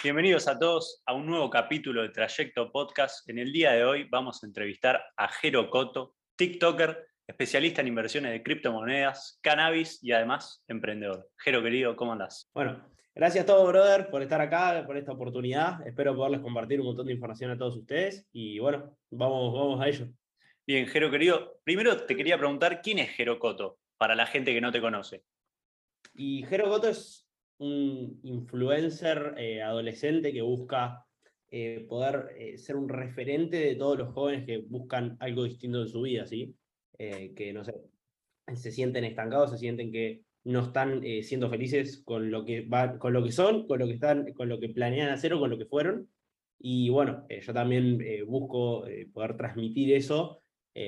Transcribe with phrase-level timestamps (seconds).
[0.00, 3.28] Bienvenidos a todos a un nuevo capítulo de Trayecto Podcast.
[3.28, 8.30] En el día de hoy vamos a entrevistar a Jero Coto, TikToker, especialista en inversiones
[8.30, 11.28] de criptomonedas, cannabis y además emprendedor.
[11.38, 12.48] Jero, querido, ¿cómo andás?
[12.54, 15.84] Bueno, gracias a todos, brother, por estar acá, por esta oportunidad.
[15.84, 19.88] Espero poderles compartir un montón de información a todos ustedes y bueno, vamos, vamos a
[19.88, 20.06] ello.
[20.64, 24.60] Bien, Jero, querido, primero te quería preguntar, ¿quién es Jero Coto para la gente que
[24.60, 25.24] no te conoce?
[26.14, 27.27] Y Jero Coto es
[27.58, 31.04] un influencer eh, adolescente que busca
[31.50, 35.88] eh, poder eh, ser un referente de todos los jóvenes que buscan algo distinto en
[35.88, 36.54] su vida, ¿sí?
[36.98, 37.74] que no sé,
[38.56, 43.12] se sienten estancados, se sienten que no están siendo felices con lo que va, con
[43.12, 45.58] lo que son, con lo que están, con lo que planean hacer o con lo
[45.58, 46.10] que fueron.
[46.58, 50.42] Y bueno, yo también busco poder transmitir eso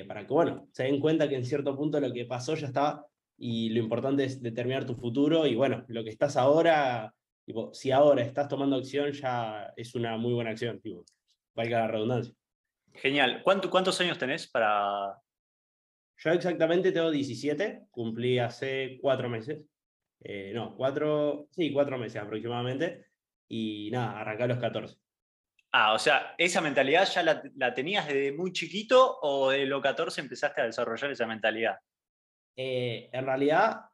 [0.09, 3.06] para que, bueno, se den cuenta que en cierto punto lo que pasó ya estaba
[3.42, 7.14] y lo importante es determinar tu futuro y bueno, lo que estás ahora,
[7.46, 11.06] tipo, si ahora estás tomando acción ya es una muy buena acción, tipo,
[11.54, 12.34] valga la redundancia.
[12.92, 13.42] Genial.
[13.42, 15.18] ¿Cuántos años tenés para...?
[16.18, 19.62] Yo exactamente tengo 17, cumplí hace cuatro meses.
[20.22, 23.06] Eh, no, cuatro, sí, cuatro meses aproximadamente.
[23.48, 24.96] Y nada, arranqué a los 14.
[25.72, 29.80] Ah, o sea, ¿esa mentalidad ya la, la, tenías desde muy chiquito o de los
[29.80, 31.78] 14 empezaste a desarrollar esa mentalidad?
[32.56, 33.87] Eh, en realidad,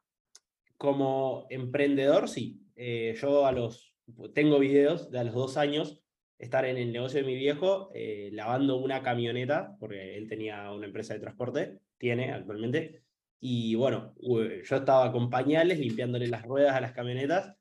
[0.77, 2.61] como emprendedor, sí.
[2.75, 3.95] Eh, yo a los,
[4.33, 6.03] tengo videos de a los dos años
[6.37, 10.85] estar en el negocio de mi viejo eh, lavando una camioneta, porque él tenía una
[10.85, 13.03] empresa de transporte, tiene actualmente,
[13.39, 17.55] y bueno, yo estaba con pañales limpiándole las ruedas a las camionetas,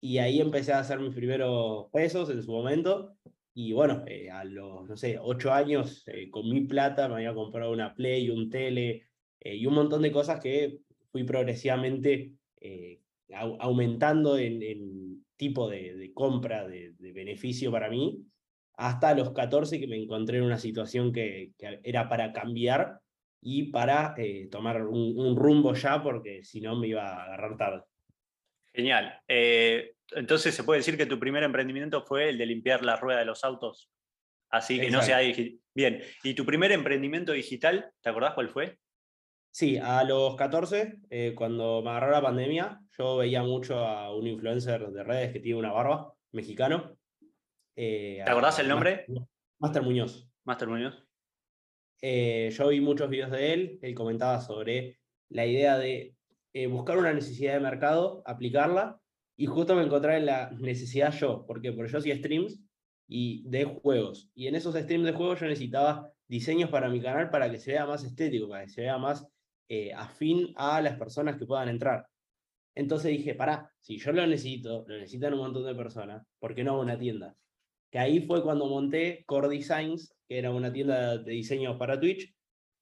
[0.00, 3.16] y ahí empecé a hacer mis primeros pesos en su momento,
[3.54, 7.94] y bueno, a los, no sé, ocho años, con mi plata me había comprado una
[7.94, 9.02] Play, un tele,
[9.44, 10.78] eh, y un montón de cosas que
[11.10, 13.00] fui progresivamente eh,
[13.58, 18.24] aumentando en, tipo de, compra, de, beneficio para mí,
[18.74, 23.00] hasta los 14 que me encontré en una situación que, era para cambiar
[23.40, 27.82] y para eh, tomar un, rumbo ya, porque si no me iba a agarrar tarde.
[28.74, 29.18] Genial.
[29.26, 33.26] entonces, ¿se puede decir que tu primer emprendimiento fue el de limpiar la rueda de
[33.26, 33.90] los autos?
[34.50, 35.20] Así que no sea
[35.74, 36.02] Bien.
[36.22, 38.78] ¿Y tu primer emprendimiento digital, te acordás cuál fue?
[39.54, 44.26] Sí, a los 14, eh, cuando me agarró la pandemia, yo veía mucho a un
[44.26, 46.96] influencer de redes que tiene una barba, mexicano.
[47.76, 49.04] Eh, ¿Te acordás el nombre?
[49.58, 50.26] Master Muñoz.
[50.44, 51.06] Master Muñoz.
[52.00, 54.98] Eh, yo vi muchos videos de él, él comentaba sobre
[55.28, 56.16] la idea de
[56.70, 59.02] buscar una necesidad de mercado, aplicarla,
[59.36, 61.72] y justo me encontré en la necesidad yo, ¿por qué?
[61.72, 62.58] Porque yo hacía streams
[63.06, 67.28] y de juegos, y en esos streams de juegos yo necesitaba diseños para mi canal
[67.28, 69.26] para que se vea más estético, para que se vea más
[69.74, 72.06] eh, afín a las personas que puedan entrar.
[72.74, 76.62] Entonces dije, pará, si yo lo necesito, lo necesitan un montón de personas, ¿por qué
[76.62, 77.34] no una tienda?
[77.90, 82.34] Que ahí fue cuando monté Core Designs, que era una tienda de diseño para Twitch,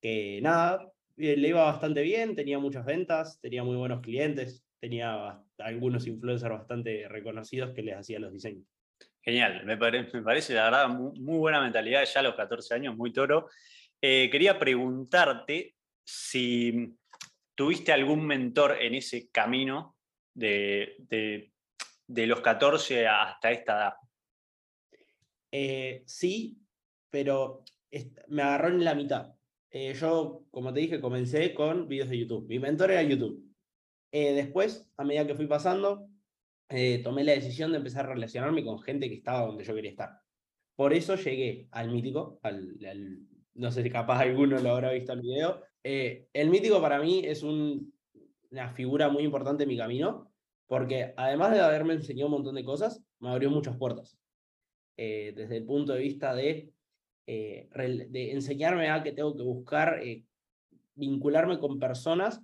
[0.03, 5.41] que nada, eh, le iba bastante bien, tenía muchas ventas, tenía muy buenos clientes, tenía
[5.59, 8.67] algunos influencers bastante reconocidos que les hacían los diseños.
[9.23, 13.49] Genial, me, parece la verdad muy, buena mentalidad ya a los 14 años, muy toro.
[14.03, 16.97] Eh, quería preguntarte si
[17.55, 19.97] tuviste algún mentor en ese camino
[20.35, 20.97] de,
[22.07, 23.95] de, los 14 hasta esta edad.
[25.53, 26.59] Eh, sí,
[27.11, 27.65] pero
[28.29, 29.35] me agarró en la mitad.
[29.71, 32.49] Eh, yo, como te dije, comencé con videos de YouTube.
[32.49, 33.45] Mi mentor era YouTube.
[34.13, 36.09] Eh, después, a medida que fui pasando,
[37.05, 40.21] tomé la decisión de empezar a relacionarme con gente que estaba donde yo quería estar.
[40.77, 42.79] Por eso llegué al mítico, al,
[43.55, 47.23] no sé si capaz alguno lo habrá visto el video, eh, el mítico para mí
[47.25, 50.31] es una figura muy importante en mi camino,
[50.67, 54.19] porque además de haberme enseñado un montón de cosas, me abrió muchas puertas.
[54.97, 56.71] Eh, desde el punto de vista de,
[57.27, 57.69] eh,
[58.09, 60.01] de enseñarme a que tengo que buscar
[60.95, 62.43] vincularme con personas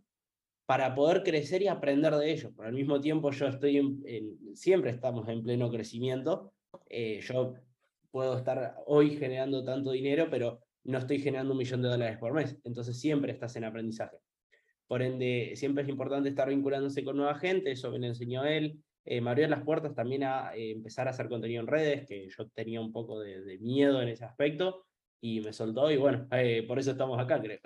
[0.65, 2.53] para poder crecer y aprender de ellos.
[2.57, 4.01] Pero al mismo tiempo yo estoy,
[4.55, 6.53] siempre estamos en pleno crecimiento.
[7.21, 7.55] yo
[8.11, 12.33] puedo estar hoy generando tanto dinero, pero no estoy generando un millón de dólares por
[12.33, 12.57] mes.
[12.65, 14.17] Entonces siempre estás en aprendizaje.
[14.87, 18.79] Por ende, siempre es importante estar vinculándose con nueva gente, eso me lo enseñó él.
[19.05, 22.29] Eh, me abrió las puertas también a eh, empezar a hacer contenido en redes, que
[22.29, 24.87] yo tenía un poco de, miedo en ese aspecto,
[25.21, 27.59] y me soltó, y bueno, eh, por eso estamos acá, creo.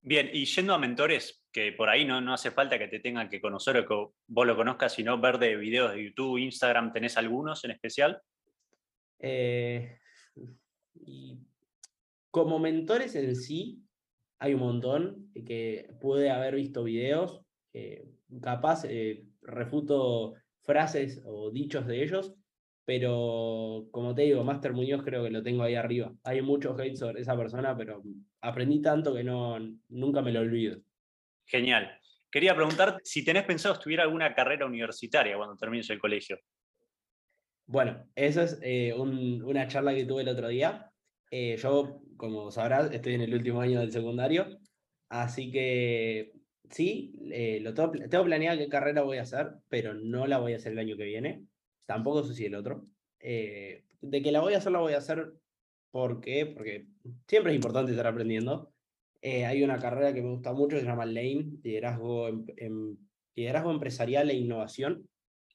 [0.00, 3.28] Bien, y yendo a mentores, que por ahí no, no hace falta que te tengan
[3.28, 7.16] que conocer o que vos lo conozcas, sino ver de videos de YouTube, Instagram, ¿tenés
[7.16, 8.20] algunos en especial?
[11.06, 11.38] y
[12.34, 13.84] como mentores en sí,
[14.40, 17.42] hay un montón que puede haber visto videos,
[18.42, 20.34] capaz eh, refuto
[20.64, 22.34] frases o dichos de ellos,
[22.84, 26.12] pero como te digo, Master Muñoz creo que lo tengo ahí arriba.
[26.24, 28.02] Hay muchos hate sobre esa persona, pero
[28.40, 29.56] aprendí tanto que no,
[29.90, 30.80] nunca me lo olvido.
[31.46, 31.96] Genial.
[32.32, 36.40] Quería preguntar si tenés pensado estudiar alguna carrera universitaria cuando termines el colegio.
[37.66, 40.90] Bueno, esa es eh, una charla que tuve el otro día.
[41.36, 44.56] Eh, yo, como sabrás, estoy en el último año del secundario,
[45.08, 46.32] así que
[46.70, 50.52] sí, eh, lo tengo, tengo planeado qué carrera voy a hacer, pero no la voy
[50.52, 51.44] a hacer el año que viene
[51.86, 52.86] tampoco sé si el otro.
[53.18, 55.32] Eh, de que la voy a hacer, la voy a hacer.
[55.90, 56.46] ¿Por qué?
[56.46, 56.86] Porque
[57.26, 58.72] siempre es importante estar aprendiendo.
[59.20, 62.96] Hay una carrera que me gusta mucho se llama Lane, liderazgo, en,
[63.34, 65.08] liderazgo empresarial e innovación.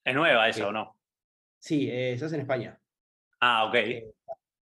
[0.03, 0.97] ¿Es nueva eso o no?
[1.57, 2.77] Sí, eso es en España.
[3.39, 3.75] Ah, ok.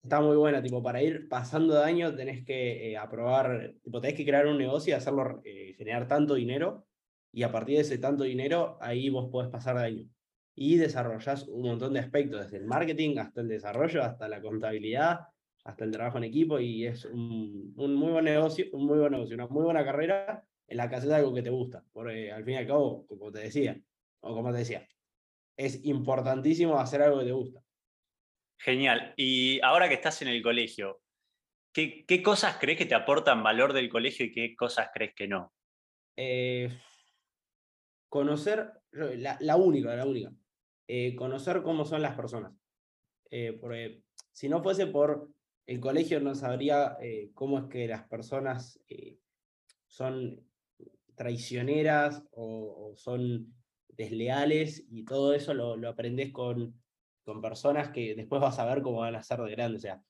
[0.03, 4.25] Está muy buena, tipo, para ir pasando de año tenés que aprobar, tipo, tenés que
[4.25, 5.41] crear un negocio y hacerlo,
[5.77, 6.85] generar tanto dinero,
[7.31, 10.09] y a partir de ese tanto dinero, ahí vos podés pasar de año
[10.55, 15.21] y desarrollas un montón de aspectos, desde el marketing hasta el desarrollo, hasta la contabilidad,
[15.63, 19.35] hasta el trabajo en equipo y es un, muy buen negocio, un muy buen negocio,
[19.35, 22.53] una muy buena carrera en la que haces algo que te gusta, porque al fin
[22.55, 23.79] y al cabo, como te decía,
[24.21, 24.87] o como te decía,
[25.57, 27.63] es importantísimo hacer algo que te gusta.
[28.63, 29.13] Genial.
[29.17, 31.01] Y ahora que estás en el colegio,
[31.73, 35.53] ¿qué, cosas crees que te aportan valor del colegio y qué cosas crees que no?
[36.15, 36.69] Eh,
[38.07, 40.31] conocer, la, única, la única,
[40.87, 42.53] eh, conocer cómo son las personas.
[43.29, 45.29] Eh, porque si no fuese por
[45.65, 46.97] el colegio, no sabría
[47.33, 48.79] cómo es que las personas
[49.87, 50.41] son
[51.15, 53.53] traicioneras o, son
[53.89, 56.81] desleales y todo eso lo, lo aprendes con,
[57.23, 59.81] con personas que después vas a ver cómo van a ser de grandes.
[59.81, 60.01] O sea,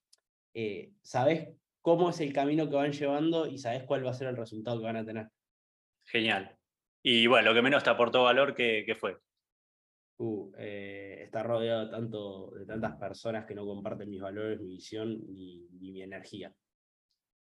[1.02, 1.50] sabes
[1.82, 4.80] cómo es el camino que van llevando y sabes cuál va a ser el resultado
[4.80, 5.28] que van a tener.
[6.06, 6.58] Genial.
[7.02, 9.18] Y bueno, lo que menos te aportó valor, ¿qué, qué fue?
[10.18, 15.20] Uh, eh, está rodeado tanto, de tantas personas que no comparten mis valores, mi visión
[15.28, 16.54] ni, mi energía.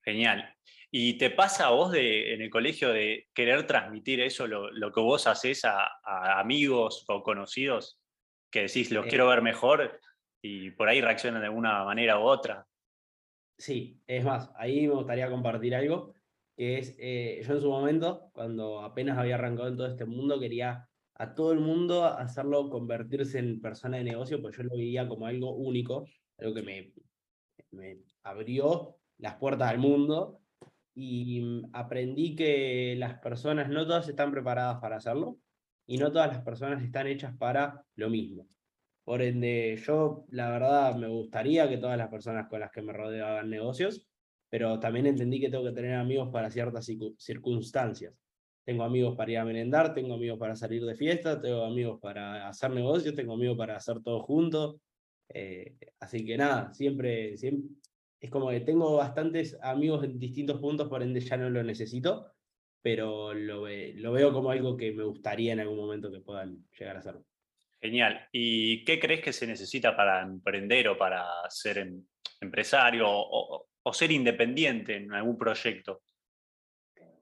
[0.02, 0.56] Genial.
[0.90, 4.94] ¿Y te pasa a vos de, en el colegio de querer transmitir eso, lo, lo
[4.94, 7.99] que vos haces a, amigos o conocidos,
[8.50, 9.10] que decís, los eh.
[9.10, 10.00] quiero ver mejor
[10.42, 12.66] y por ahí reaccionan de alguna manera u otra?
[13.58, 16.14] Sí, es más, ahí me gustaría compartir algo,
[16.56, 20.40] que es, eh, yo en su momento, cuando apenas había arrancado en todo este mundo,
[20.40, 25.08] quería a todo el mundo hacerlo convertirse en persona de negocio, pues yo lo veía
[25.08, 26.06] como algo único,
[26.38, 26.94] algo que me,
[27.72, 30.40] me abrió las puertas al mundo
[30.96, 35.38] y mm, aprendí que las personas no todas están preparadas para hacerlo
[35.90, 38.48] y no todas las personas están hechas para lo mismo.
[39.04, 42.94] Por ende, yo la verdad me gustaría que todas las personas con las que me
[42.94, 44.08] rodeo hagan negocios,
[44.52, 46.88] pero también entendí que tengo que tener amigos para ciertas
[47.18, 48.14] circunstancias.
[48.64, 52.48] Tengo amigos para ir a merendar, tengo amigos para salir de fiesta, tengo amigos para
[52.48, 54.76] hacer negocios, tengo amigos para hacer todo juntos.
[55.28, 57.68] Eh, así que nada, siempre, siempre
[58.20, 62.28] es como que tengo bastantes amigos en distintos puntos, por ende ya no lo necesito,
[62.82, 66.98] pero lo, lo veo como algo que me gustaría en algún momento que puedan llegar
[66.98, 67.16] a ser.
[67.82, 68.28] Genial.
[68.32, 72.04] ¿Y qué crees que se necesita para emprender o para ser em,
[72.42, 76.02] empresario o, o ser independiente en algún proyecto?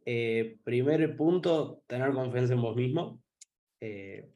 [0.09, 3.21] Eh, primer punto, tener confianza en vos mismo,
[3.81, 4.31] eh,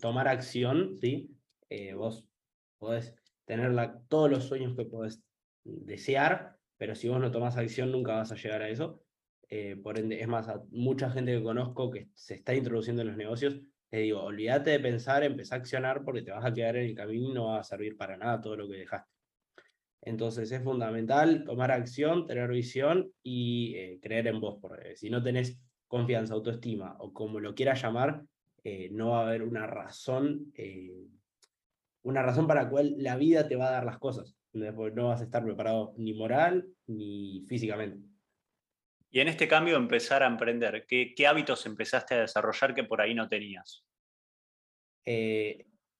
[0.00, 1.36] tomar acción, ¿sí?
[1.68, 2.24] Eh, vos
[2.78, 3.72] podés tener
[4.08, 5.24] todos los sueños que podés
[5.64, 9.02] desear, pero si vos no tomás acción nunca vas a llegar a eso.
[9.82, 13.16] Por ende, es más, a mucha gente que conozco que se está introduciendo en los
[13.16, 16.86] negocios, te digo, olvídate de pensar, empezá a accionar porque te vas a quedar en
[16.86, 19.10] el camino y no va a servir para nada todo lo que dejaste.
[20.02, 25.22] Entonces es fundamental tomar acción, tener visión y eh, creer en vos, porque si no
[25.22, 28.22] tenés confianza, autoestima o como lo quieras llamar,
[28.62, 31.08] eh, no va a haber una razón, eh,
[32.02, 34.36] una razón para la cual la vida te va a dar las cosas.
[34.52, 38.09] Porque no vas a estar preparado ni moral ni físicamente.
[39.10, 43.14] Y en este cambio empezar a emprender, ¿qué, hábitos empezaste a desarrollar que por ahí
[43.14, 43.84] no tenías?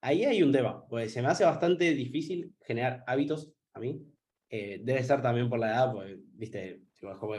[0.03, 4.01] ahí hay un tema, pues se me hace bastante difícil generar hábitos a mí.
[4.49, 6.83] Eh, debe ser también por la edad, porque, viste,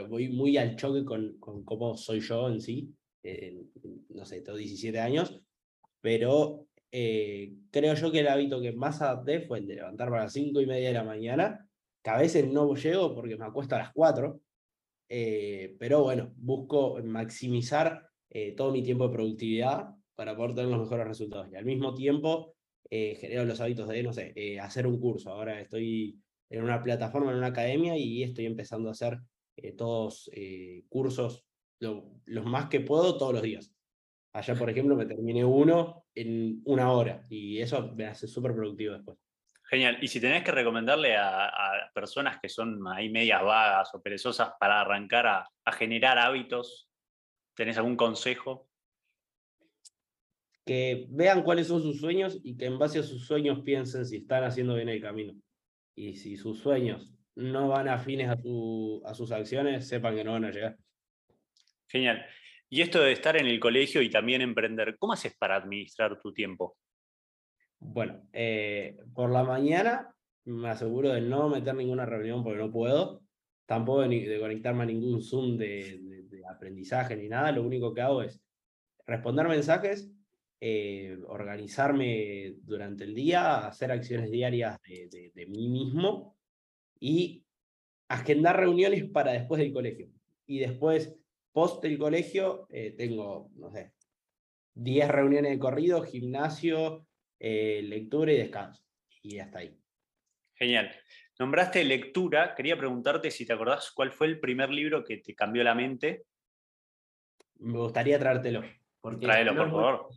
[0.08, 2.94] voy muy al choque con, con cómo soy yo en sí.
[4.10, 5.40] no sé, tengo 17 años,
[6.02, 10.24] pero eh, creo yo que el hábito que más adapté fue el de levantarme a
[10.24, 11.66] las 5 y media de la mañana,
[12.02, 14.40] que a veces no llego porque me acuesto a las 4,
[15.14, 18.08] eh, pero bueno, busco maximizar
[18.56, 21.48] todo mi tiempo de productividad para poder tener los mejores resultados.
[21.52, 22.54] Y al mismo tiempo,
[22.88, 25.30] genero los hábitos de, hacer un curso.
[25.30, 29.18] Ahora estoy en una plataforma, en una academia, y estoy empezando a hacer
[29.56, 31.44] eh, todos eh, cursos,
[31.78, 33.72] los más que puedo, todos los días.
[34.32, 38.94] Allá, por ejemplo, me terminé uno en una hora y eso me hace súper productivo
[38.94, 39.18] después.
[39.72, 39.96] Genial.
[40.02, 44.82] Y si tenés que recomendarle a, personas que son ahí medias vagas o perezosas para
[44.82, 46.90] arrancar a, generar hábitos,
[47.56, 48.68] ¿tenés algún consejo?
[50.66, 54.18] Que vean cuáles son sus sueños y que en base a sus sueños piensen si
[54.18, 55.32] están haciendo bien el camino.
[55.96, 58.36] Y si sus sueños no van afines a,
[59.08, 60.76] a sus acciones, sepan que no van a llegar.
[61.88, 62.26] Genial.
[62.68, 66.30] Y esto de estar en el colegio y también emprender, ¿cómo haces para administrar tu
[66.34, 66.76] tiempo?
[67.84, 73.22] Bueno, eh, por la mañana me aseguro de no meter ninguna reunión porque no puedo.
[73.66, 76.00] Tampoco de, conectarme a ningún Zoom de,
[76.48, 77.52] aprendizaje ni nada.
[77.52, 78.40] Lo único que hago es
[79.04, 80.10] responder mensajes,
[80.60, 86.36] eh, organizarme durante el día, hacer acciones diarias de, mí mismo
[87.00, 87.44] y
[88.08, 90.08] agendar reuniones para después del colegio.
[90.46, 91.14] Y después,
[91.52, 93.92] post del colegio, eh, tengo, no sé,
[94.74, 97.06] 10 reuniones de corrido, gimnasio,
[97.44, 98.84] eh, lectura y descanso.
[99.20, 99.76] Y hasta ahí.
[100.54, 100.92] Genial.
[101.40, 105.64] Nombraste lectura, quería preguntarte si te acordás cuál fue el primer libro que te cambió
[105.64, 106.24] la mente.
[107.58, 108.62] Me gustaría traértelo.
[109.00, 110.08] Porque Tráelo, por favor.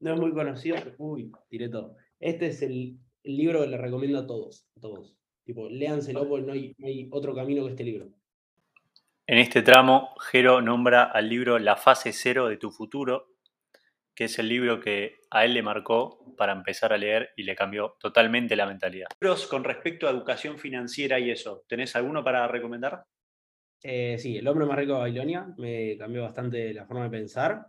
[0.00, 0.76] no es muy conocido.
[0.98, 1.96] Uy, tiré todo.
[2.20, 4.66] Este es el, libro que le recomiendo a todos.
[4.76, 5.16] A todos.
[5.44, 8.10] Tipo, léanselo porque no hay, no hay otro camino que este libro.
[9.26, 13.31] En este tramo, Jero nombra al libro La fase cero de tu futuro,
[14.14, 17.56] que es el libro que a él le marcó para empezar a leer y le
[17.56, 19.08] cambió totalmente la mentalidad.
[19.20, 23.04] Libros con respecto a educación financiera y eso, ¿tenés alguno para recomendar?
[23.82, 27.66] Eh, sí, El hombre más rico de Babilonia me cambió bastante la forma de pensar.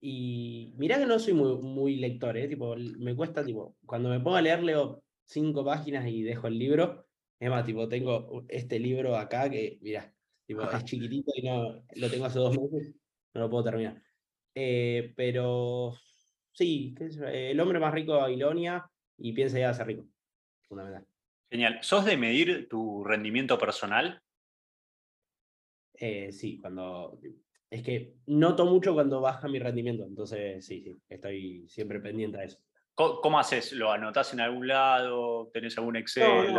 [0.00, 2.48] Y mirá que no soy muy, muy lector, ¿eh?
[2.48, 6.58] tipo, me cuesta, tipo, cuando me pongo a leer, leo cinco páginas y dejo el
[6.58, 7.06] libro.
[7.38, 10.12] Es más, tipo, tengo este libro acá que, mirá,
[10.46, 12.94] tipo, es chiquitito y no lo tengo hace dos meses,
[13.34, 14.00] no lo puedo terminar.
[14.54, 15.94] Eh, pero
[16.52, 20.06] sí, el hombre más rico de Babilonia y piensa ya ser rico.
[20.62, 21.06] Fundamental.
[21.50, 21.78] Genial.
[21.82, 24.22] ¿Sos de medir tu rendimiento personal?
[25.94, 27.18] Eh, sí, cuando.
[27.68, 32.44] Es que noto mucho cuando baja mi rendimiento, entonces sí, sí, estoy siempre pendiente a
[32.44, 32.58] eso.
[32.94, 33.72] ¿Cómo, haces?
[33.72, 35.50] ¿Lo anotás en algún lado?
[35.52, 36.54] ¿Tenés algún Excel?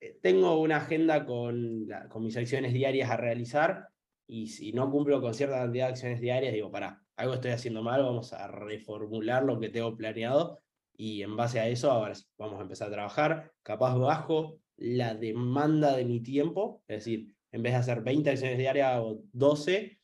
[0.00, 3.88] Eh, tengo una agenda con, con mis acciones diarias a realizar
[4.30, 7.82] y si no cumplo con cierta cantidad de acciones diarias, digo, para, algo estoy haciendo
[7.82, 10.60] mal, vamos a reformular lo que tengo planeado
[10.96, 11.88] y en base a eso
[12.38, 17.62] vamos a empezar a trabajar, capaz bajo la demanda de mi tiempo, es decir, en
[17.64, 19.98] vez de hacer 20 acciones diarias hago 12,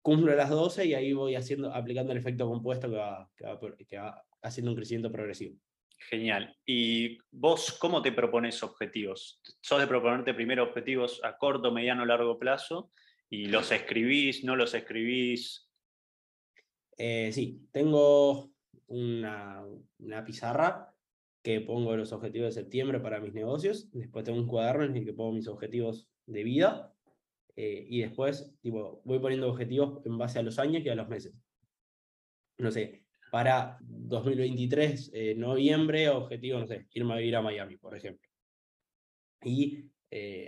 [0.00, 4.24] cumplo las 12 y ahí voy haciendo, aplicando el efecto compuesto que va, que va
[4.42, 5.56] haciendo un crecimiento progresivo.
[5.98, 6.56] Genial.
[6.64, 9.40] ¿Y vos cómo te propones objetivos?
[9.60, 12.92] ¿Sos de proponerte primero objetivos a corto, mediano, largo plazo?
[13.28, 15.68] ¿Y los escribís, no los escribís?
[16.96, 18.52] Eh, sí, tengo
[18.86, 19.64] una,
[20.24, 20.94] pizarra
[21.42, 23.90] que pongo los objetivos de septiembre para mis negocios.
[23.92, 26.92] Después tengo un cuaderno en el que pongo mis objetivos de vida.
[27.56, 31.08] Eh, y después tipo, voy poniendo objetivos en base a los años y a los
[31.08, 31.34] meses.
[32.58, 37.96] No sé, para 2023, eh, noviembre, objetivo, no sé, irme a vivir a Miami, por
[37.96, 38.28] ejemplo.
[39.42, 39.90] Y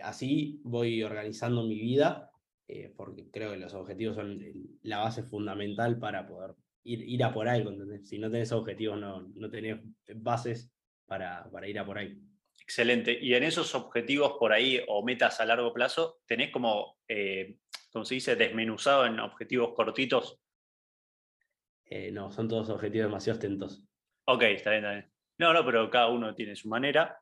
[0.02, 2.27] así voy organizando mi vida
[2.68, 4.38] eh, porque creo que los objetivos son
[4.82, 7.72] la base fundamental para poder ir, ir a por algo.
[8.04, 9.80] Si no tenés objetivos, no, no tenés
[10.16, 10.70] bases
[11.06, 12.20] para, para ir a por ahí.
[12.60, 13.18] Excelente.
[13.18, 17.56] Y en esos objetivos por ahí o metas a largo plazo, ¿tenés como, eh,
[17.90, 20.38] como se dice, desmenuzado en objetivos cortitos?
[21.86, 23.88] Eh, no, son todos objetivos demasiado ostentosos.
[24.26, 25.10] Ok, está bien, está bien.
[25.38, 27.18] No, no, pero cada uno tiene su manera.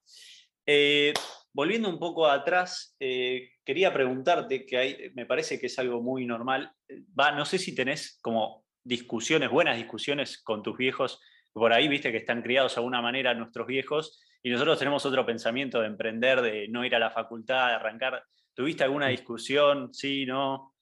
[0.67, 1.15] Eh,
[1.57, 6.71] volviendo un poco atrás, eh, quería preguntarte, que me parece que es algo muy normal,
[7.19, 11.19] va, no sé si tenés como discusiones, buenas discusiones con tus viejos,
[11.55, 15.25] por ahí viste que están criados de alguna manera nuestros viejos, y nosotros tenemos otro
[15.25, 18.23] pensamiento de emprender, de no ir a la facultad, de arrancar.
[18.53, 19.95] ¿Tuviste alguna discusión?
[19.95, 20.75] ¿Sí, no?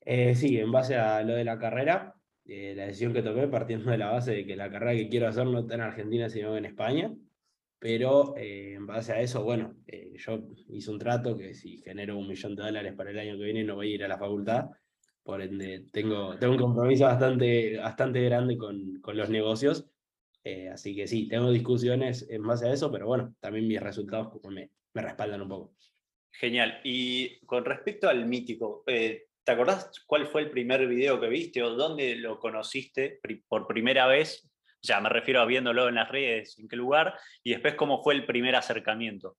[0.00, 2.12] Eh, sí, en base a lo de la carrera,
[2.44, 5.28] eh, la decisión que tomé partiendo de la base de que la carrera que quiero
[5.28, 7.12] hacer no está en Argentina, sino en España
[7.82, 12.16] pero eh, en base a eso, bueno, eh, yo hice un trato que si genero
[12.16, 14.18] un millón de dólares para el año que viene no voy a ir a la
[14.18, 14.66] facultad,
[15.24, 19.90] por ende tengo, tengo un compromiso bastante, bastante grande con, con los negocios,
[20.44, 24.32] eh, así que sí, tengo discusiones en base a eso, pero bueno, también mis resultados
[24.48, 25.74] me, me respaldan un poco.
[26.30, 31.60] Genial, y con respecto al mítico, ¿te acordás cuál fue el primer video que viste
[31.64, 34.48] o dónde lo conociste por primera vez
[34.82, 38.02] o sea, me refiero a viéndolo en las redes, en qué lugar, y después cómo
[38.02, 39.36] fue el primer acercamiento.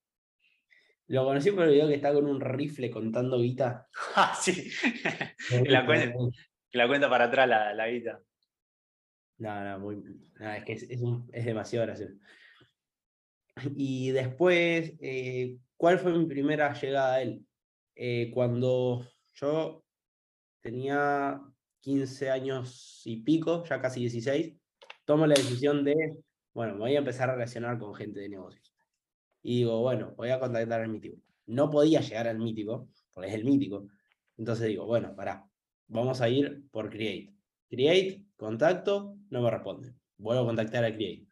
[1.07, 3.87] Lo conocí por el video que está con un rifle contando guita.
[4.15, 4.71] ah, sí.
[5.49, 8.21] que, la cuenta, para atrás la, la guita.
[9.39, 10.01] No, no, muy,
[10.39, 12.13] es que es, es, demasiado gracioso.
[13.75, 17.45] Y después, eh, ¿cuál fue mi primera llegada a él?
[17.95, 19.83] Eh, cuando yo
[20.61, 21.41] tenía
[21.81, 24.55] 15 años y pico, ya casi 16,
[25.05, 25.95] tomo la decisión de,
[26.53, 28.73] bueno, voy a empezar a relacionar con gente de negocios.
[29.41, 31.17] Y digo, bueno, voy a contactar al mítico.
[31.45, 33.87] No podía llegar al mítico, porque es el mítico.
[34.37, 35.45] Entonces digo, bueno, pará,
[35.87, 37.33] vamos a ir por Create.
[37.69, 39.93] Create, contacto, no me responde.
[40.17, 41.27] Vuelvo a contactar a Create.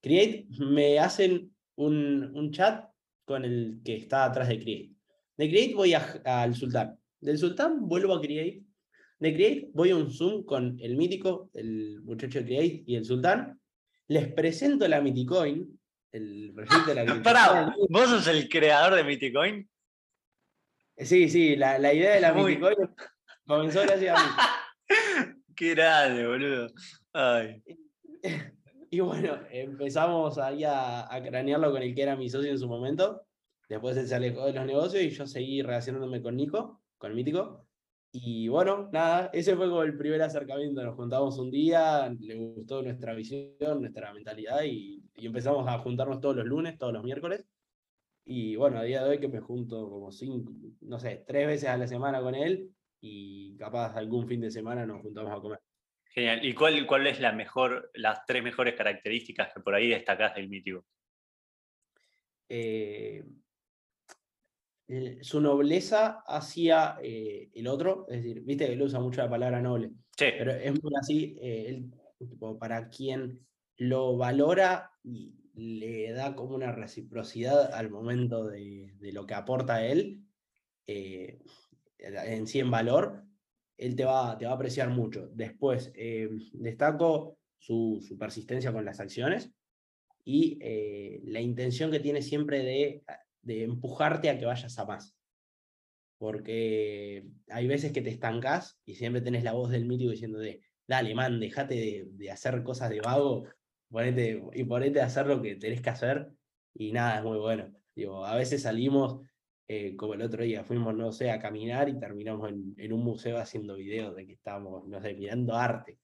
[0.00, 2.88] Create me hacen un, un chat
[3.24, 4.92] con el que está atrás de Create.
[5.36, 6.98] De Create voy al Sultán.
[7.20, 8.62] Del Sultán vuelvo a Create.
[9.18, 13.04] De Create voy a un Zoom con el mítico, el muchacho de Create y el
[13.04, 13.58] Sultán.
[14.08, 15.80] Les presento la Miticoin,
[16.12, 19.68] el proyecto de la Pará, ¿vos sos el creador de Miticoin?
[20.98, 22.76] Sí, sí, la, la idea de la Miticoin
[23.46, 24.30] comenzó gracias a mí.
[25.56, 26.68] Qué grande, boludo.
[27.12, 27.62] Ay.
[28.88, 32.68] Y bueno, empezamos ahí a, a, cranearlo con el que era mi socio en su
[32.68, 33.26] momento.
[33.68, 37.16] Después él se alejó de los negocios y yo seguí relacionándome con Nico, con el
[37.16, 37.65] mítico.
[38.18, 40.82] Y bueno, nada, ese fue como el primer acercamiento.
[40.82, 46.20] Nos juntamos un día, le gustó nuestra visión, nuestra mentalidad y, y empezamos a juntarnos
[46.22, 47.44] todos los lunes, todos los miércoles.
[48.24, 51.68] Y bueno, a día de hoy que me junto como cinco, no sé, tres veces
[51.68, 52.70] a la semana con él
[53.02, 55.60] y capaz algún fin de semana nos juntamos a comer.
[56.06, 56.42] Genial.
[56.42, 60.48] ¿Y cuál, cuál es la mejor, las tres mejores características que por ahí destacás del
[60.48, 60.86] mítico?
[62.48, 63.22] Eh,
[65.22, 69.60] su nobleza hacia eh, el otro, es decir, viste que él usa mucho la palabra
[69.60, 70.26] noble, sí.
[70.38, 71.82] pero es muy así, eh,
[72.58, 73.40] para quien
[73.78, 79.76] lo valora y le da como una reciprocidad al momento de, de lo que aporta
[79.76, 80.22] a él,
[80.86, 83.26] en sí en valor,
[83.76, 85.28] él te va, te va a apreciar mucho.
[85.32, 89.50] Después, eh, destaco su, su, persistencia con las acciones
[90.24, 93.02] y eh, la intención que tiene siempre de,
[93.46, 95.16] de, empujarte a que vayas a más.
[96.18, 100.62] Porque hay veces que te estancas y siempre tenés la voz del mítico diciendo de,
[100.86, 103.44] dale, man, dejate de, de, hacer cosas de vago
[103.88, 106.28] ponete, y ponete a hacer lo que tenés que hacer
[106.74, 107.72] y nada, es muy bueno.
[107.94, 109.20] Digo, a veces salimos
[109.68, 113.02] eh, como el otro día, fuimos, no sé, a caminar y terminamos en, en, un
[113.02, 115.98] museo haciendo videos de que estábamos, no sé, mirando arte.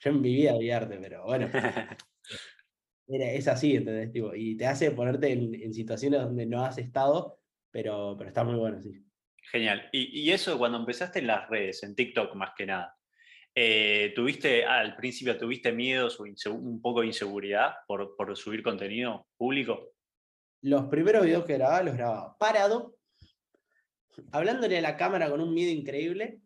[0.00, 1.48] Yo en mi vida vi arte, pero bueno.
[3.08, 4.12] Era, es así, ¿entendés?
[4.12, 7.38] Tipo, y te hace ponerte en, en, situaciones donde no has estado,
[7.70, 9.04] pero, pero está muy bueno, sí.
[9.52, 9.88] Genial.
[9.92, 12.96] Y, y eso cuando empezaste en las redes, en TikTok más que nada,
[13.58, 19.26] eh, ¿tuviste, al principio, tuviste miedos o un poco de inseguridad por, por subir contenido
[19.38, 19.94] público?
[20.60, 22.96] Los primeros videos que grababa los grababa parado
[24.32, 26.40] hablándole a la cámara con un miedo increíble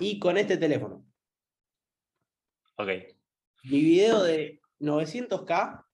[0.00, 1.04] y con este teléfono.
[2.76, 2.88] Ok.
[3.64, 5.84] Mi video de 900k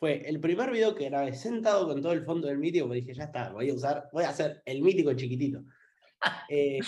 [0.00, 3.12] fue el primer video que grabé sentado con todo el fondo del mítico, me dije,
[3.12, 5.62] ya está, voy a usar, voy a hacer el mítico chiquitito.
[6.48, 6.78] Eh,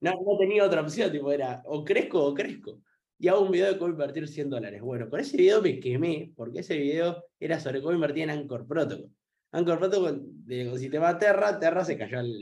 [0.00, 2.82] no, no, tenía otra opción, tipo, era o crezco o crezco.
[3.18, 4.82] Y hago un video de cómo invertir 100 dólares.
[4.82, 8.66] Bueno, con ese video me quemé, porque ese video era sobre cómo invertir en Anchor
[8.66, 9.10] Protocol.
[9.52, 12.32] Anchor Protocol de sistema Terra, Terra se cayó al.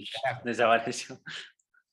[0.44, 1.20] Desapareció.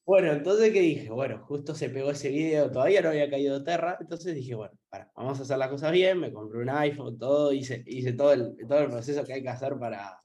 [0.08, 1.10] Bueno, entonces ¿qué dije?
[1.10, 4.74] Bueno, justo se pegó ese video, todavía no había caído Terra, entonces dije, bueno,
[5.18, 8.56] vamos a hacer las cosas bien, me compré un iPhone, todo, hice, todo, el,
[8.90, 10.24] proceso que hay que hacer para,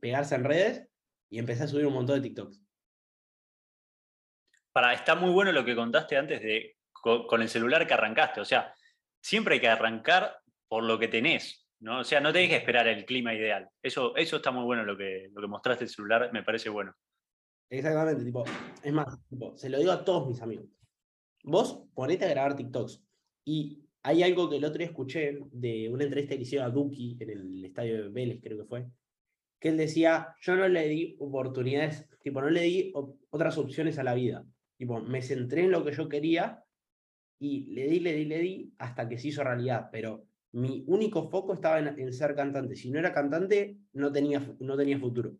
[0.00, 0.88] pegarse en redes
[1.28, 2.62] y empecé a subir un montón de TikToks.
[4.72, 8.46] Para, está muy bueno lo que contaste antes de con, el celular que arrancaste, o
[8.46, 8.72] sea,
[9.20, 11.98] siempre hay que arrancar por lo que tenés, ¿no?
[11.98, 13.68] O sea, no tenés que esperar el clima ideal.
[13.82, 16.94] Eso, eso está muy bueno lo que mostraste el celular, me parece bueno.
[17.70, 18.44] Exactamente, tipo,
[18.82, 20.66] es más, tipo, se lo digo a todos mis amigos.
[21.44, 23.02] Vos ponete a grabar TikToks.
[23.44, 27.16] Y hay algo que el otro día escuché de una entrevista que hicieron a Duki
[27.20, 28.86] en el estadio de Vélez, creo que fue,
[29.60, 32.92] que él decía, yo no le di oportunidades, tipo, no le di
[33.30, 34.46] otras opciones a la vida.
[34.76, 36.64] Tipo, me centré en lo que yo quería
[37.40, 39.88] y le di, le di, le di hasta que se hizo realidad.
[39.90, 42.76] Pero mi único foco estaba en, ser cantante.
[42.76, 45.36] Si no era cantante, no tenía, no tenía futuro.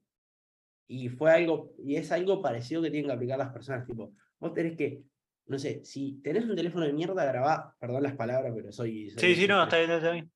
[0.88, 4.54] Y fue algo, y es algo parecido que tienen que aplicar las personas, tipo, vos
[4.54, 5.02] tenés que,
[5.46, 9.10] no sé, si tenés un teléfono de mierda, grabá, perdón las palabras, pero soy...
[9.10, 10.30] sí, sí, no, está bien, está bien.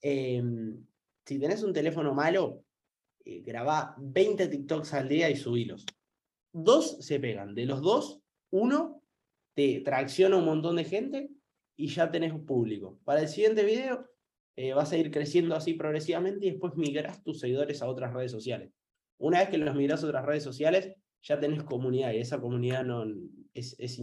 [0.00, 0.86] Em,
[1.26, 2.64] si tenés un teléfono malo,
[3.24, 5.84] eh, grabá 20 TikToks al día y subilos.
[6.52, 9.02] Dos se pegan, de los dos, uno
[9.54, 11.30] te tracciona un montón de gente
[11.76, 12.98] y ya tenés un público.
[13.04, 14.08] Para el siguiente video
[14.56, 18.32] eh, vas a ir creciendo así progresivamente y después migras tus seguidores a otras redes
[18.32, 18.72] sociales.
[19.20, 22.84] Una vez que los migras a otras redes sociales, ya tenés comunidad y esa comunidad
[22.84, 23.04] no,
[23.54, 23.98] es, es,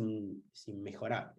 [0.67, 1.33] inmejorable.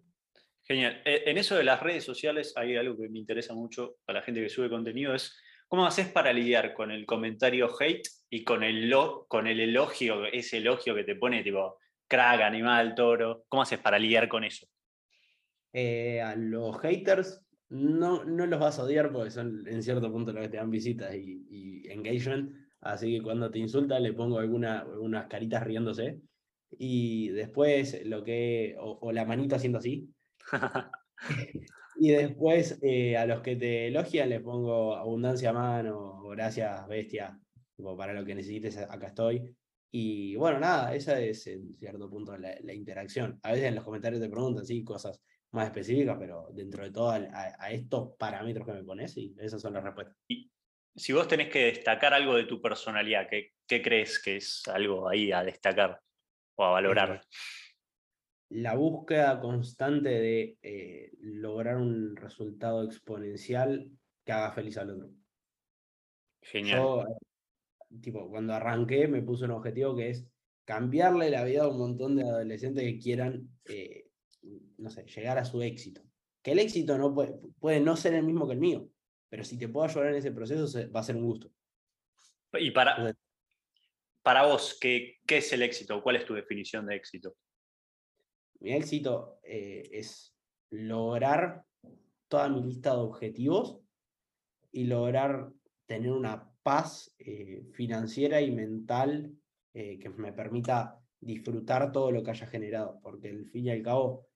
[0.63, 1.01] Genial.
[1.05, 4.21] Eh, en eso de las redes sociales hay algo que me interesa mucho a la
[4.21, 5.35] gente que sube contenido, es
[5.67, 8.93] cómo haces para lidiar con el comentario hate y con el,
[9.27, 13.45] con el elogio, ese elogio que te pone tipo crack, animal, toro.
[13.47, 14.67] ¿Cómo haces para lidiar con eso?
[15.71, 20.33] Eh, a los haters no, no los vas a odiar porque son en cierto punto
[20.33, 22.51] los que te dan visitas y, engagement.
[22.81, 26.21] Así que cuando te insultan le pongo alguna, algunas caritas riéndose.
[26.77, 28.75] Y después lo que.
[28.79, 30.09] o la manito haciendo así.
[31.99, 37.37] y después eh, a los que te elogian les pongo abundancia a mano, gracias bestia,
[37.97, 39.55] para lo que necesites acá estoy.
[39.91, 43.39] Y bueno, nada, esa es en cierto punto la, interacción.
[43.43, 45.19] A veces en los comentarios te preguntan, sí, cosas
[45.51, 49.73] más específicas, pero dentro de todo a, estos parámetros que me pones, y esas son
[49.73, 50.15] las respuestas.
[50.27, 50.49] Y
[50.95, 55.07] si vos tenés que destacar algo de tu personalidad, ¿qué, qué crees que es algo
[55.07, 56.01] ahí a destacar
[56.55, 57.21] o a valorar?
[58.49, 63.87] La búsqueda constante de eh, lograr un resultado exponencial
[64.25, 65.09] que haga feliz al otro.
[66.41, 66.79] Genial.
[66.79, 70.27] Yo, eh, tipo, cuando arranqué me puse un objetivo que es
[70.65, 74.07] cambiarle la vida a un montón de adolescentes que quieran, eh,
[74.77, 76.01] no sé, llegar a su éxito.
[76.41, 78.89] Que el éxito no puede, puede no ser el mismo que el mío,
[79.29, 81.51] pero si te puedo ayudar en ese proceso va a ser un gusto.
[82.53, 83.15] Y para,
[84.23, 86.01] para vos, ¿qué, ¿qué es el éxito?
[86.01, 87.35] ¿Cuál es tu definición de éxito?
[88.59, 90.35] Mi éxito eh, es
[90.71, 91.63] lograr
[92.27, 93.79] toda mi lista de objetivos
[94.71, 95.49] y lograr
[95.85, 99.31] tener una paz eh, financiera y mental
[99.73, 103.81] eh, que me permita disfrutar todo lo que haya generado, porque al fin y al
[103.81, 104.27] cabo,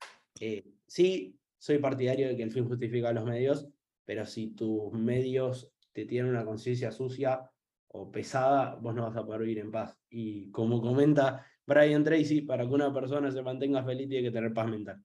[0.88, 3.70] sí, soy partidario de que el fin justifica los medios,
[4.06, 7.50] pero si tus medios te tienen una conciencia sucia
[7.88, 9.98] o pesada, vos no vas a poder vivir en paz.
[10.10, 14.54] Y como comenta Brian Tracy, para que una persona se mantenga feliz tiene que tener
[14.54, 15.04] paz mental.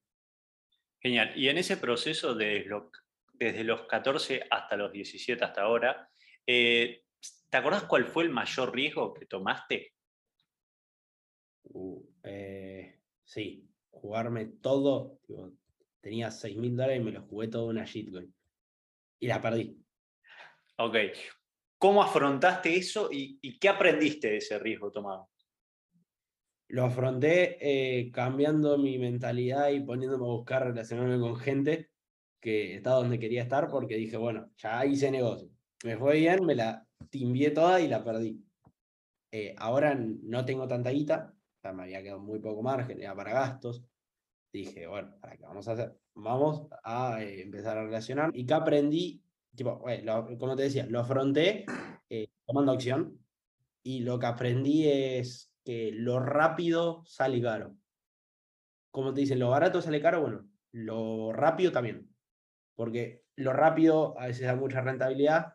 [1.01, 1.33] Genial.
[1.37, 2.67] Y en ese proceso de
[3.35, 6.09] desde los 14 hasta los 17, hasta ahora,
[6.47, 7.05] eh,
[7.49, 9.93] ¿te acordás cuál fue el mayor riesgo que tomaste?
[11.65, 15.21] Uh, eh, sí, jugarme todo.
[16.01, 18.35] tenía 6 mil dólares y me lo jugué todo en una shitcoin.
[19.21, 19.77] Y la perdí.
[20.79, 20.97] Ok.
[21.79, 25.29] ¿Cómo afrontaste eso y qué aprendiste de ese riesgo tomado?
[26.69, 31.91] lo afronté eh, cambiando mi mentalidad y poniéndome a buscar relacionarme con gente
[32.41, 35.49] que está donde quería estar porque dije, bueno, ya hice negocio.
[35.85, 38.45] Me fue bien, me la timbié toda y la perdí.
[39.33, 41.35] Eh, ahora no tengo tanta guita,
[41.75, 43.83] me había quedado muy poco margen, era para gastos.
[44.53, 45.97] Dije, bueno, ¿para qué vamos a hacer?
[46.15, 48.31] Vamos a eh, empezar a relacionar.
[48.35, 49.23] ¿Y qué aprendí?
[49.55, 49.85] Tipo,
[50.39, 51.67] como te decía, lo afronté
[52.47, 53.19] tomando acción
[53.83, 57.77] y lo que aprendí es que lo rápido sale caro.
[58.91, 62.09] Como te dicen, lo barato sale caro, bueno, lo rápido también.
[62.75, 65.55] Porque lo rápido a veces da mucha rentabilidad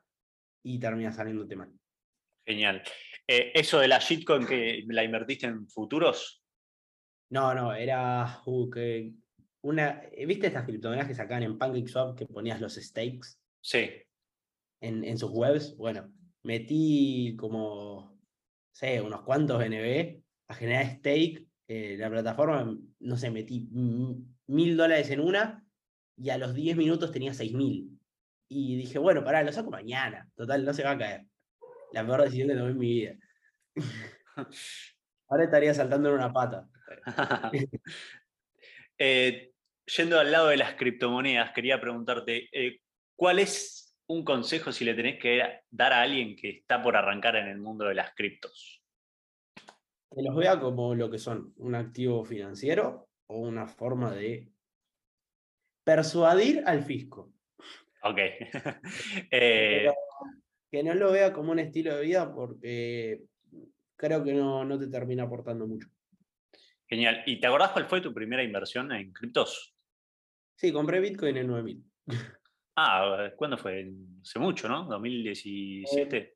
[0.64, 1.72] y termina saliéndote mal.
[2.46, 2.84] Genial.
[3.28, 6.43] Eh, ¿Eso de la shitcoin que la invertiste en futuros?
[7.30, 9.14] No, no, era uh, que
[9.62, 10.02] una.
[10.26, 13.40] ¿Viste estas criptomonedas que sacaban en PancakeSwap que ponías los stakes?
[13.62, 13.90] Sí.
[14.82, 15.76] En, en sus webs.
[15.78, 16.12] Bueno,
[16.44, 18.14] metí como
[18.74, 21.48] sé, unos cuantos NB a generar stake.
[21.68, 25.64] Eh, la plataforma, no sé, metí mil dólares en una
[26.18, 27.98] y a los 10 minutos tenía seis mil.
[28.50, 30.30] Y dije, bueno, pará, lo saco mañana.
[30.36, 31.26] Total, no se va a caer.
[31.94, 33.16] La peor decisión que tomé en mi vida.
[35.30, 36.68] Ahora estaría saltando en una pata.
[39.00, 39.52] Eh,
[39.98, 42.80] yendo al lado de las criptomonedas, quería preguntarte, eh,
[43.16, 47.36] ¿cuál es un consejo si le tenés que dar a alguien que está por arrancar
[47.36, 48.82] en el mundo de las criptos?
[50.16, 54.48] Que los vea como lo que son, un activo financiero o una forma de
[55.84, 57.34] persuadir al fisco.
[58.04, 58.20] Ok.
[59.32, 59.92] Eh,
[60.72, 63.24] que no lo vea como un estilo de vida porque
[63.96, 65.88] creo que no, no te termina aportando mucho.
[66.94, 67.24] Genial.
[67.26, 69.74] ¿Y te acordás cuál fue tu primera inversión en criptos?
[70.56, 71.84] Sí, compré Bitcoin en 9000.
[72.76, 73.92] Ah, ¿cuándo fue?
[74.22, 74.88] Hace mucho, ¿no?
[74.88, 76.14] ¿2017?
[76.14, 76.36] Eh,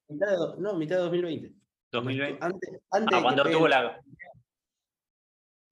[0.57, 1.53] no, mitad de 2020.
[1.91, 2.43] 2020.
[2.43, 4.01] Antes, antes ah, cuando tuvo la.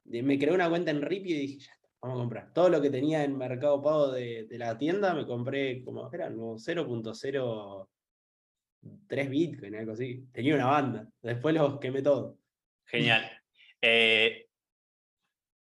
[0.04, 2.54] Me creé una cuenta en Ripio y dije, ya está, vamos a comprar.
[2.54, 9.30] Todo lo que tenía en Mercado Pago de, la tienda me compré como, eran 0.03
[9.30, 10.28] Bitcoin, algo así.
[10.32, 11.10] Tenía una banda.
[11.24, 12.38] Después los quemé todo.
[12.86, 13.32] Genial.
[13.88, 14.45] Eh,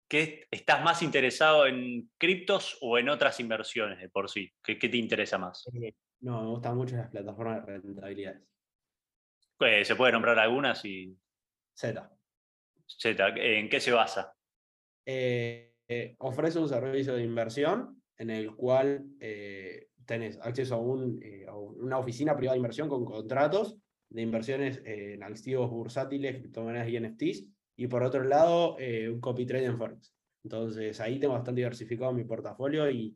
[0.09, 4.51] ¿Qué, ¿Estás más interesado en criptos o en otras inversiones de por sí?
[4.63, 5.69] ¿Qué, te interesa más?
[5.71, 8.41] Eh, no, me gustan mucho las plataformas de rentabilidades.
[9.59, 10.83] Eh, ¿Se puede nombrar algunas?
[10.83, 11.15] Y...
[11.75, 12.11] Z.
[12.87, 14.33] Z, ¿en qué se basa?
[15.05, 15.75] Eh,
[16.17, 19.05] ofrece un servicio de inversión en el cual
[20.05, 23.77] tenés acceso a, un, a, una oficina privada de inversión con contratos
[24.09, 27.45] de inversiones en activos bursátiles, criptomonedas y NFTs,
[27.79, 30.13] y por otro lado, un copy trade en Forex.
[30.43, 33.15] Entonces ahí tengo bastante diversificado mi portafolio y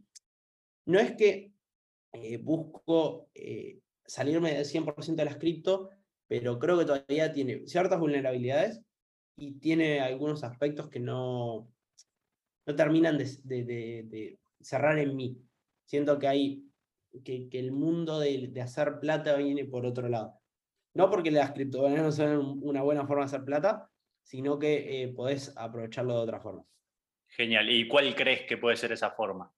[0.85, 1.51] no es que
[2.41, 3.29] busco
[4.05, 5.89] salirme del 100% de las cripto,
[6.27, 8.81] pero creo que todavía tiene ciertas vulnerabilidades
[9.35, 11.67] y tiene algunos aspectos que no,
[12.65, 15.37] no terminan de, de, cerrar en mí.
[15.85, 16.63] Siento que hay
[17.23, 20.39] que, que el mundo de, hacer plata viene por otro lado.
[20.93, 23.89] No porque las criptomonedas no son una buena forma de hacer plata,
[24.23, 26.63] sino que eh, podés aprovecharlo de otra forma.
[27.27, 27.69] Genial.
[27.69, 29.51] ¿Y cuál crees que puede ser esa forma?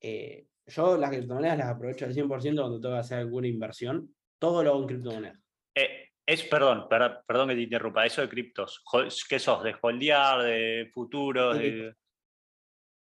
[0.00, 4.14] Eh, yo las criptomonedas las aprovecho al 100% cuando tengo que hacer alguna inversión.
[4.38, 5.40] Todo lo hago en criptomonedas.
[5.74, 8.84] Eh, es, perdón, perdón que te interrumpa, eso de criptos,
[9.28, 9.62] ¿qué sos?
[9.64, 11.58] ¿De holdear, de futuros?
[11.58, 11.94] De...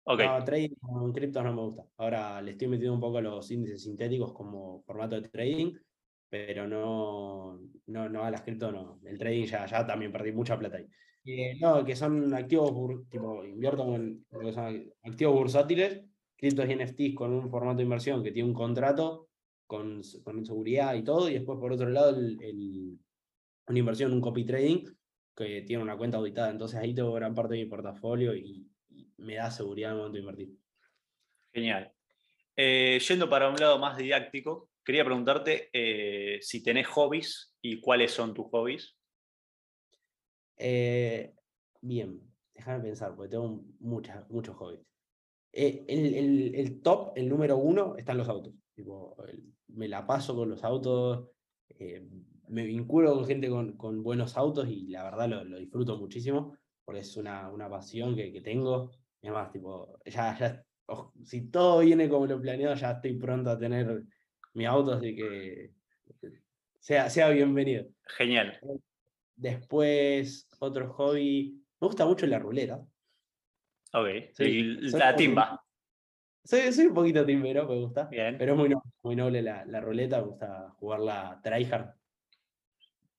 [0.06, 1.84] No, trading con criptos no me gusta.
[1.96, 5.74] Ahora le estoy metiendo un poco los índices sintéticos como formato de trading,
[6.30, 9.00] pero no, no, no a las criptos no.
[9.04, 10.86] El trading ya, ya también perdí mucha plata ahí.
[11.24, 14.24] Eh, no, que son activos, tipo, invierto en
[15.02, 16.02] activos bursátiles,
[16.36, 19.28] criptos y NFTs con un formato de inversión que tiene un contrato
[19.66, 22.98] con, con seguridad y todo, y después por otro lado el,
[23.66, 24.84] una inversión, un copy trading,
[25.36, 26.50] que tiene una cuenta auditada.
[26.50, 28.66] Entonces ahí tengo gran parte de mi portafolio y,
[29.18, 30.48] me da seguridad al momento de invertir.
[31.52, 31.92] Genial.
[32.56, 38.10] Eh, yendo para un lado más didáctico, quería preguntarte eh, si tenés hobbies y cuáles
[38.10, 38.96] son tus hobbies.
[40.56, 41.32] Eh,
[41.80, 42.20] bien,
[42.52, 44.80] déjame pensar, porque tengo muchas, muchos hobbies.
[45.52, 45.84] El,
[46.56, 48.52] el, top, el número uno, están los autos.
[48.74, 49.16] Tipo,
[49.68, 51.28] me la paso con los autos,
[52.48, 56.56] me vinculo con gente con, con, buenos autos y la verdad lo, lo disfruto muchísimo
[56.84, 58.90] porque es una, una pasión que, que tengo.
[59.22, 60.64] Es más, tipo, ya, ya,
[61.24, 64.04] si todo viene como lo planeado, ya estoy pronto a tener
[64.54, 65.70] mi auto, así que
[66.78, 67.86] sea, sea bienvenido.
[68.16, 68.58] Genial.
[69.36, 71.62] Después, otro hobby.
[71.80, 72.84] Me gusta mucho la ruleta.
[73.92, 74.08] Ok.
[74.92, 75.64] la timba.
[76.42, 78.04] Soy, soy, un poquito timbero, me gusta.
[78.04, 78.36] Bien.
[78.38, 81.94] Pero es muy noble, muy noble la, la ruleta, me gusta jugarla tryhard.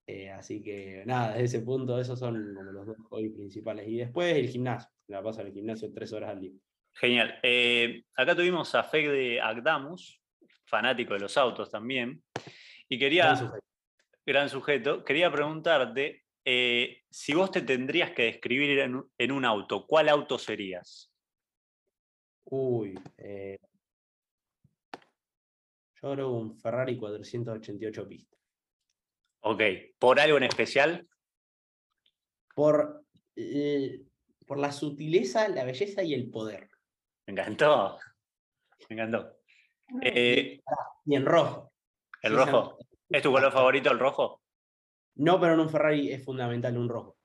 [0.06, 3.88] Eh, así que nada, desde ese punto, esos son como los dos hobbies principales.
[3.88, 6.52] Y después el gimnasio, la paso en el gimnasio tres horas al día.
[6.94, 7.38] Genial.
[7.42, 10.20] Eh, acá tuvimos a Feg de Agdamus,
[10.72, 12.24] fanático de los autos también,
[12.88, 13.34] y quería,
[14.24, 20.08] gran sujeto, quería preguntarte eh, si vos te tendrías que describir en, un auto, ¿cuál
[20.08, 21.12] auto serías?
[22.44, 22.94] Uy,
[26.02, 28.40] yo creo un Ferrari 488 pistas.
[29.42, 29.60] Ok,
[29.98, 31.06] ¿por algo en especial?
[32.54, 33.04] Por,
[34.46, 36.70] por la sutileza, la belleza y el poder.
[37.26, 37.98] Me encantó,
[38.88, 39.41] me encantó.
[40.02, 40.60] Eh,
[41.04, 41.72] y en rojo.
[42.22, 42.78] ¿El rojo?
[43.08, 44.42] ¿Es tu color favorito el rojo?
[45.16, 47.16] No, pero en un Ferrari es fundamental un rojo.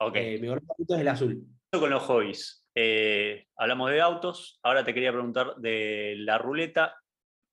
[0.00, 0.16] Ok.
[0.16, 1.46] Eh, mi color favorito es el azul.
[1.70, 2.66] Con los hobbies.
[2.74, 6.96] Eh, hablamos de autos, ahora te quería preguntar de la ruleta.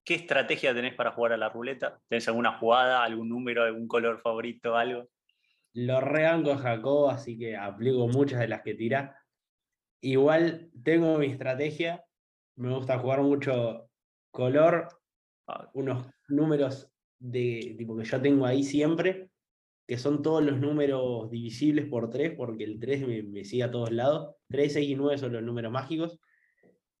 [0.04, 1.98] ¿Qué estrategia tenés para jugar a la ruleta?
[2.08, 5.08] ¿Tenés alguna jugada, algún número, algún color favorito, algo?
[5.72, 9.18] Lo reango Jacob, así que aplico muchas de las que tira.
[10.02, 12.04] Igual tengo mi estrategia.
[12.56, 13.88] Me gusta jugar mucho
[14.34, 14.88] color,
[15.46, 15.70] ah.
[15.74, 19.30] unos números de tipo que yo tengo ahí siempre,
[19.86, 23.70] que son todos los números divisibles por 3, porque el 3 me, me sigue a
[23.70, 24.34] todos lados.
[24.48, 26.18] 3, 6 y 9 son los números mágicos.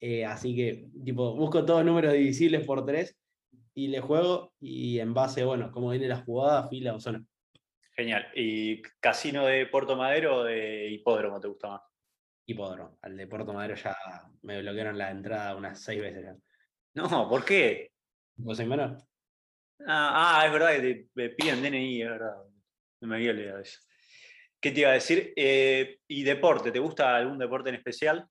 [0.00, 3.16] Eh, así que, tipo, busco todos números divisibles por tres
[3.72, 7.24] y le juego y en base, bueno, cómo viene la jugada, fila o zona.
[7.96, 8.26] Genial.
[8.34, 11.80] ¿Y casino de Puerto Madero o de hipódromo te gusta más?
[12.44, 12.98] Hipódromo.
[13.00, 13.96] Al de Puerto Madero ya
[14.42, 16.36] me bloquearon la entrada unas seis veces ya.
[16.94, 17.90] No, ¿por qué?
[18.36, 18.98] ¿Vos soy menor?
[19.86, 22.36] Ah, ah, es verdad que te piden DNI, es verdad.
[23.00, 23.80] No me había olvidado eso.
[24.60, 25.32] ¿Qué te iba a decir?
[25.36, 26.70] Eh, ¿Y deporte?
[26.70, 28.28] ¿Te gusta algún deporte en especial?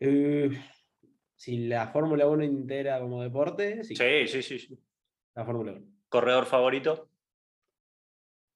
[0.00, 0.50] Eh,
[1.36, 3.96] si la Fórmula 1 integra como deporte, sí.
[3.96, 4.78] Sí, sí, sí.
[5.34, 5.86] La Fórmula 1.
[6.08, 7.08] ¿Corredor favorito?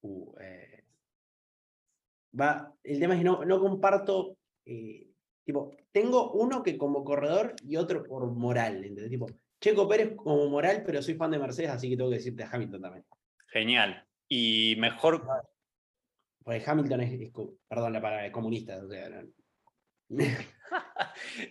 [0.02, 0.84] Uh, eh,
[2.38, 4.36] va, el tema es que no, no comparto.
[4.66, 5.07] Eh,
[5.48, 8.84] tipo, tengo uno que como corredor y otro por moral.
[8.84, 9.08] ¿entendés?
[9.08, 9.26] Tipo,
[9.58, 12.50] Checo Pérez como moral, pero soy fan de Mercedes, así que tengo que decirte a
[12.52, 13.06] Hamilton también.
[13.46, 14.06] Genial.
[14.28, 15.26] Y mejor.
[16.44, 17.32] Pues Hamilton es,
[17.66, 18.76] perdón la palabra, es comunista.
[18.84, 19.22] O sea,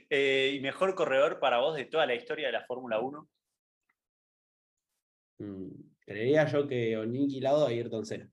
[0.09, 3.27] Eh, ¿Y mejor corredor para vos de toda la historia de la Fórmula 1?
[5.39, 8.29] Mm, creería yo que Niki Lauda a Ayrton Senna.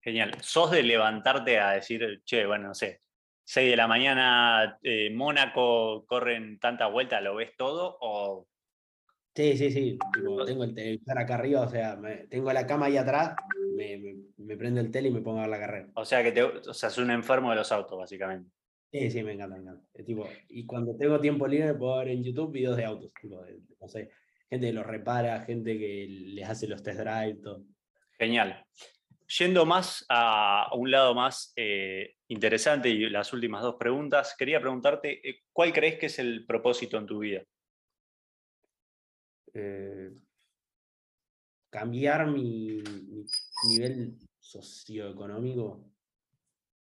[0.00, 0.32] Genial.
[0.40, 3.02] ¿Sos de levantarte a decir, che, bueno, no sé,
[3.52, 7.98] 6 de la mañana, eh, Mónaco, corren tanta vuelta, ¿lo ves todo?
[8.00, 8.48] O...
[9.34, 9.98] Sí, sí, sí.
[10.46, 13.36] tengo el televisor acá arriba, o sea, tengo la cama ahí atrás,
[13.76, 15.90] me, me, prendo el tele y me pongo a ver la carrera.
[15.96, 18.50] O sea, que te, o sea, es un enfermo de los autos, básicamente.
[18.90, 20.02] Sí, sí, me encanta, me encanta.
[20.02, 23.44] tipo, y cuando tengo tiempo libre puedo ver en YouTube videos de autos, tipo,
[23.78, 24.08] no sé,
[24.48, 27.66] gente que los repara, gente que les hace los test drive, todo.
[28.18, 28.64] Genial.
[29.38, 35.26] Yendo más a un lado más eh, interesante y las últimas dos preguntas, quería preguntarte,
[35.26, 37.42] eh, ¿cuál crees que es el propósito en tu vida?
[39.54, 40.10] Eh,
[41.70, 42.82] cambiar mi,
[43.70, 45.90] nivel socioeconómico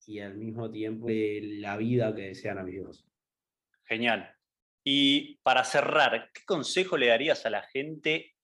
[0.06, 3.04] y al mismo tiempo la vida que desean a mis hijos.
[3.84, 4.34] Genial.
[4.82, 8.37] Y para cerrar, ¿qué consejo le darías a la gente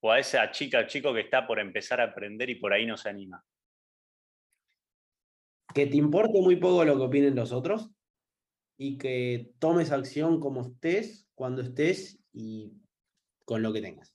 [0.00, 2.86] o a esa chica o chico que está por empezar a aprender y por ahí
[2.86, 3.44] no se anima?
[5.74, 7.90] Que te importe muy poco lo que opinen los otros
[8.78, 12.72] y que tomes acción como estés, cuando estés y
[13.44, 14.14] con lo que tengas.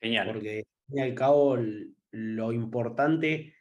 [0.00, 0.32] Genial.
[0.32, 1.56] Porque al fin y al cabo
[2.10, 3.54] lo importante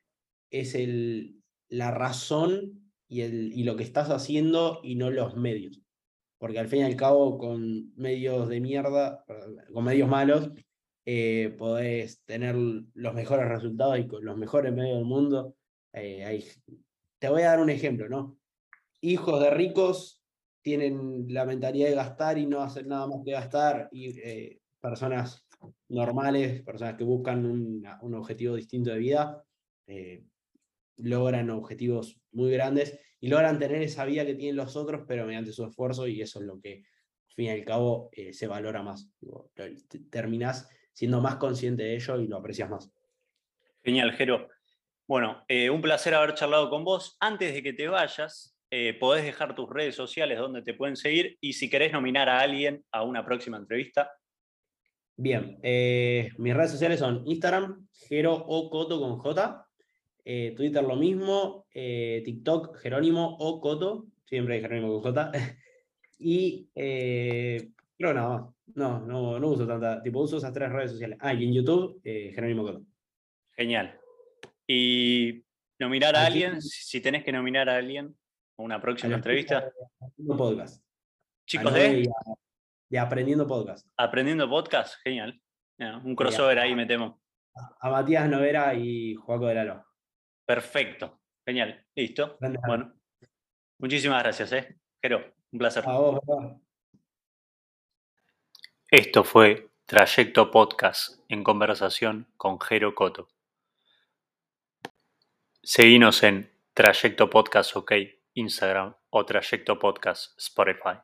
[0.52, 5.82] es el, la razón y, el, y lo que estás haciendo y no los medios.
[6.38, 9.24] Porque al fin y al cabo con medios de mierda,
[9.74, 10.52] con medios malos,
[11.06, 15.56] eh, podés tener los mejores resultados y con los mejores medios del mundo.
[15.92, 16.46] Eh,
[17.20, 18.38] te voy a dar un ejemplo, ¿no?
[19.02, 20.24] Hijos de ricos
[20.62, 25.46] tienen la mentalidad de gastar y no hacen nada más que gastar, y eh, personas
[25.90, 29.44] normales, personas que buscan un objetivo distinto de vida,
[30.98, 35.54] logran objetivos muy grandes y logran tener esa vida que tienen los otros, pero mediante
[35.54, 36.84] su esfuerzo, y eso es lo que,
[37.30, 39.10] al fin y al cabo, se valora más.
[40.10, 42.92] terminás siendo más consciente de ello y lo aprecias más.
[43.84, 44.48] Genial, Jero.
[45.06, 47.18] Bueno, eh, un placer haber charlado con vos.
[47.20, 51.38] Antes de que te vayas, eh, podés dejar tus redes sociales donde te pueden seguir
[51.42, 54.10] y si querés nominar a alguien a una próxima entrevista.
[55.16, 59.68] Bien, eh, mis redes sociales son Instagram, Jero o Coto con J,
[60.56, 65.32] Twitter lo mismo, TikTok Jerónimo o Coto, siempre Jerónimo con J,
[66.18, 66.70] y
[68.04, 68.54] creo nada más.
[68.76, 71.18] No, no, no uso tanta, tipo uso esas tres redes sociales.
[71.22, 72.84] Ah, y en YouTube, eh, Jerónimo Coto.
[73.56, 73.98] Genial.
[74.68, 75.44] Y
[75.80, 78.16] nominar a alguien, si tenés que nominar a alguien
[78.58, 79.72] a una próxima entrevista.
[80.38, 80.84] podcast.
[81.48, 82.10] Chicos de...
[82.90, 83.88] de Aprendiendo Podcast.
[83.98, 85.42] Aprendiendo Podcast, genial.
[86.04, 87.16] un crossover ahí metemos.
[87.80, 89.86] A Matías Novera y Juaco de Lalo.
[90.46, 91.22] Perfecto.
[91.46, 91.86] Genial.
[91.96, 92.38] Listo.
[92.68, 92.94] Bueno.
[93.80, 94.78] Muchísimas gracias, eh.
[95.02, 95.84] Jero, un placer.
[95.86, 96.20] A vos,
[98.94, 103.28] Esto fue Trayecto Podcast en conversación con Jero Coto.
[105.64, 107.92] Seguinos en Trayecto Podcast OK,
[108.36, 111.00] Instagram o Trayecto Podcast Spotify.